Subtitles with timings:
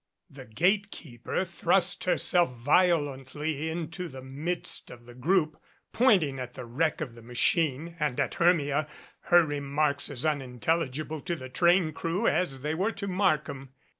[0.31, 5.61] The gate keeper thrust herself violently into the midst of the group
[5.93, 8.87] pointing at the wreck of the machine and at Hermia,
[9.25, 13.73] her remarks as unintelligible to the train crew as they were to Markham.